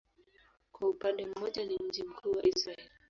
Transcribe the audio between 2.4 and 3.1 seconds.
Israel.